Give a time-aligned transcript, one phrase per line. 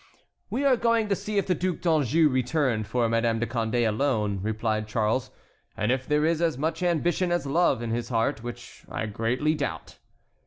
[0.49, 4.39] "We are going to see if the Duc d'Anjou returned for Madame de Condé alone,"
[4.41, 5.29] replied Charles,
[5.77, 9.53] "and if there is as much ambition as love in his heart, which I greatly
[9.53, 9.99] doubt."